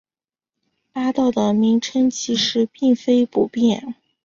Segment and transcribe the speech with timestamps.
[0.91, 3.93] 八道的名称其实并非不变。